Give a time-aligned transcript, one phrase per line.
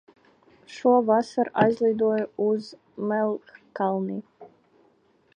[0.75, 2.69] Šovasar aizlidoju uz
[3.11, 4.17] Melnkalni.